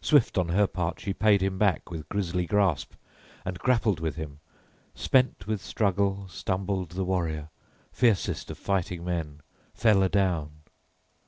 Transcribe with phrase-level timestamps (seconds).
[0.00, 2.92] Swift on her part she paid him back with grisly grasp,
[3.44, 4.38] and grappled with him.
[4.94, 7.48] Spent with struggle, stumbled the warrior,
[7.90, 9.40] fiercest of fighting men,
[9.72, 10.60] fell adown.